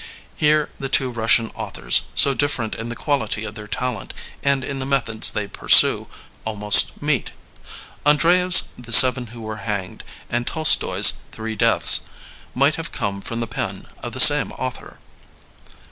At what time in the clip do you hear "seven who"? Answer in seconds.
8.93-9.41